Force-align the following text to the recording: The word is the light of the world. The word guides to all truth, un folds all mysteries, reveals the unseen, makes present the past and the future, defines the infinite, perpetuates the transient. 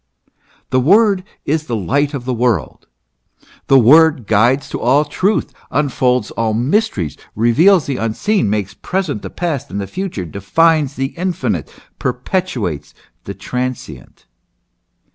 The 0.71 0.79
word 0.79 1.23
is 1.45 1.67
the 1.67 1.75
light 1.75 2.15
of 2.15 2.25
the 2.25 2.33
world. 2.33 2.87
The 3.67 3.77
word 3.77 4.25
guides 4.25 4.67
to 4.69 4.79
all 4.81 5.05
truth, 5.05 5.53
un 5.69 5.89
folds 5.89 6.31
all 6.31 6.55
mysteries, 6.55 7.15
reveals 7.35 7.85
the 7.85 7.97
unseen, 7.97 8.49
makes 8.49 8.73
present 8.73 9.21
the 9.21 9.29
past 9.29 9.69
and 9.69 9.79
the 9.79 9.85
future, 9.85 10.25
defines 10.25 10.95
the 10.95 11.13
infinite, 11.15 11.71
perpetuates 11.99 12.95
the 13.25 13.35
transient. 13.35 14.25